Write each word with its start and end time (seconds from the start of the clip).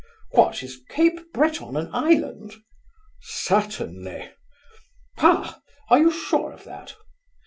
"What! 0.31 0.63
is 0.63 0.79
Cape 0.89 1.31
Breton 1.31 1.77
an 1.77 1.91
island?" 1.93 2.55
"Certainly." 3.21 4.31
"Ha! 5.19 5.61
are 5.91 5.99
you 5.99 6.09
sure 6.09 6.51
of 6.51 6.63
that?" 6.63 6.95